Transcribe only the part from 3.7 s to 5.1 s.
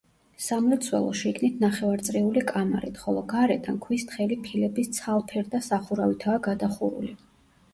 ქვის თხელი ფილების